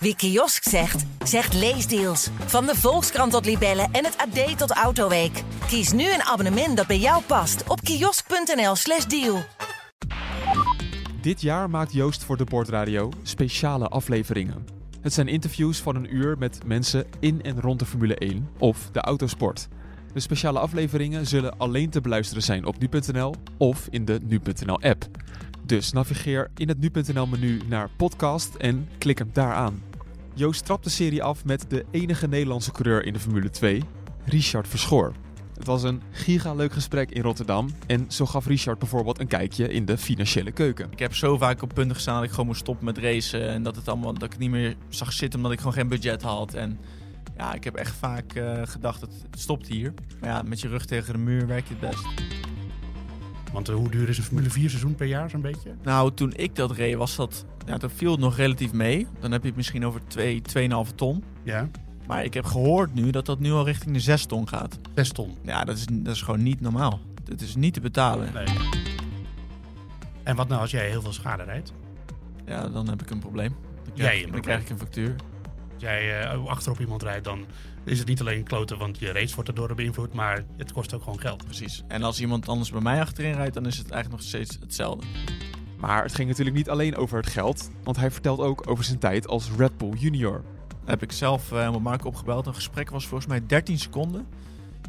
[0.00, 2.28] Wie kiosk zegt, zegt leesdeals.
[2.46, 5.42] Van de Volkskrant tot Libellen en het AD tot Autoweek.
[5.66, 9.42] Kies nu een abonnement dat bij jou past op kiosk.nl/slash deal.
[11.20, 14.66] Dit jaar maakt Joost voor de Bordradio speciale afleveringen.
[15.00, 18.90] Het zijn interviews van een uur met mensen in en rond de Formule 1 of
[18.92, 19.68] de autosport.
[20.12, 25.06] De speciale afleveringen zullen alleen te beluisteren zijn op nu.nl of in de nu.nl app.
[25.64, 29.87] Dus navigeer in het nu.nl menu naar podcast en klik hem daar aan.
[30.38, 33.82] Joost trapt de serie af met de enige Nederlandse coureur in de Formule 2,
[34.24, 35.12] Richard Verschoor.
[35.54, 39.68] Het was een giga leuk gesprek in Rotterdam en zo gaf Richard bijvoorbeeld een kijkje
[39.68, 40.88] in de financiële keuken.
[40.90, 43.48] Ik heb zo vaak op punten gestaan dat ik gewoon moest stoppen met racen.
[43.48, 45.88] En dat, het allemaal, dat ik het niet meer zag zitten omdat ik gewoon geen
[45.88, 46.54] budget had.
[46.54, 46.78] En
[47.36, 49.94] ja, ik heb echt vaak uh, gedacht, het stopt hier.
[50.20, 52.04] Maar ja, met je rug tegen de muur werkt het best.
[53.52, 55.74] Want uh, hoe duur is een Formule 4 seizoen per jaar zo'n beetje?
[55.82, 59.06] Nou, toen ik dat reed was dat, ja, dat viel het nog relatief mee.
[59.20, 60.42] Dan heb je het misschien over 2,
[60.88, 61.24] 2,5 ton.
[61.42, 61.68] Ja.
[62.06, 64.78] Maar ik heb gehoord nu dat dat nu al richting de 6 ton gaat.
[64.94, 65.36] 6 ton?
[65.42, 67.00] Ja, dat is, dat is gewoon niet normaal.
[67.24, 68.32] Dat is niet te betalen.
[68.34, 68.46] Nee.
[70.22, 71.72] En wat nou als jij heel veel schade rijdt?
[72.46, 73.56] Ja, dan heb ik een probleem.
[73.94, 75.16] Krijg, dan krijg ik een factuur.
[75.78, 77.46] Als jij uh, achterop iemand rijdt, dan
[77.84, 81.02] is het niet alleen kloten, want je race wordt erdoor beïnvloed, maar het kost ook
[81.02, 81.44] gewoon geld.
[81.44, 81.82] Precies.
[81.88, 85.06] En als iemand anders bij mij achterin rijdt, dan is het eigenlijk nog steeds hetzelfde.
[85.76, 88.98] Maar het ging natuurlijk niet alleen over het geld, want hij vertelt ook over zijn
[88.98, 90.44] tijd als Red Bull Junior.
[90.84, 92.46] heb ik zelf uh, met Marco opgebeld.
[92.46, 94.26] Een gesprek was volgens mij 13 seconden.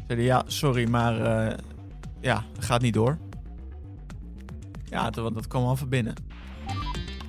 [0.06, 1.56] Zeiden ja, sorry, maar uh,
[2.20, 3.18] ja, het gaat niet door.
[4.84, 6.14] Ja, dat, dat kwam al van binnen.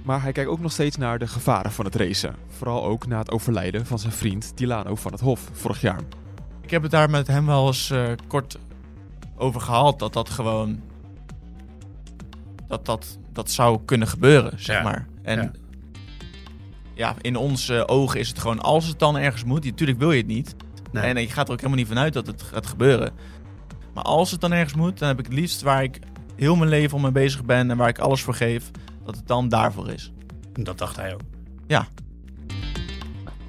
[0.04, 2.36] Maar hij kijkt ook nog steeds naar de gevaren van het racen.
[2.48, 6.00] Vooral ook na het overlijden van zijn vriend Dilano van het Hof vorig jaar.
[6.62, 8.58] Ik heb het daar met hem wel eens uh, kort
[9.36, 10.00] over gehad.
[10.00, 10.82] Dat dat gewoon.
[12.68, 14.84] Dat dat, dat zou kunnen gebeuren, zeg Ja.
[14.84, 15.08] maar.
[15.24, 15.52] En Ja.
[16.94, 17.16] ja.
[17.22, 18.60] in onze ogen is het gewoon.
[18.60, 19.66] Als het dan ergens moet.
[19.66, 20.56] Natuurlijk wil je het niet.
[20.92, 21.04] Nee.
[21.04, 23.12] En je gaat er ook helemaal niet vanuit dat het gaat gebeuren.
[23.94, 26.00] Maar als het dan ergens moet, dan heb ik het liefst waar ik
[26.36, 28.72] heel mijn leven om mee bezig ben en waar ik alles voor geef,
[29.06, 30.12] dat het dan daarvoor is.
[30.54, 31.22] Dat dacht hij ook.
[31.68, 31.88] Ja,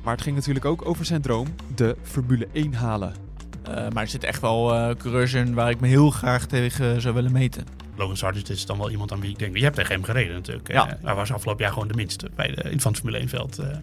[0.02, 3.14] Maar het ging natuurlijk ook over zijn droom, de Formule 1 halen.
[3.62, 7.00] eh, maar er zitten echt wel eh coureurs in waar ik me heel graag tegen
[7.00, 7.64] zou willen meten.
[7.96, 9.56] Logan Sargent is dan wel iemand aan wie ik denk.
[9.56, 10.72] Je hebt tegen hem gereden natuurlijk.
[10.72, 10.88] Ja.
[10.88, 13.28] Eh, hij was afgelopen jaar gewoon de minste bij de, in van het Formule 1
[13.28, 13.58] veld.
[13.58, 13.76] eh.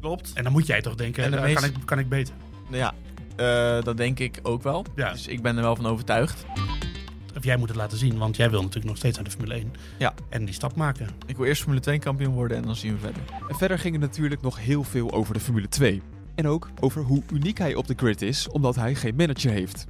[0.00, 0.32] Klopt.
[0.34, 2.34] en dan moet jij toch denken, En de eh, meest- kan, ik, kan ik beter?
[2.70, 2.94] Ja,
[3.36, 4.84] eh, dat denk ik ook wel.
[4.96, 5.12] Ja.
[5.12, 6.44] Dus ik ben er wel van overtuigd.
[7.36, 9.54] Of jij moet het laten zien, want jij wil natuurlijk nog steeds naar de Formule
[9.54, 9.72] 1.
[9.98, 10.14] Ja.
[10.28, 11.08] En die stap maken.
[11.26, 13.22] Ik wil eerst Formule 2 kampioen worden en dan zien we verder.
[13.48, 16.02] En verder ging het natuurlijk nog heel veel over de Formule 2.
[16.34, 19.86] En ook over hoe uniek hij op de grid is, omdat hij geen manager heeft.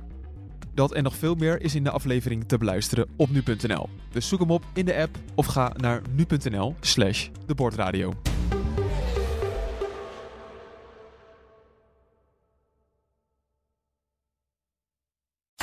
[0.75, 3.89] Dat en nog veel meer is in de aflevering te beluisteren op nu.nl.
[4.13, 8.15] Dus zoek hem op in de app of ga naar nu.nl slash de bordradio.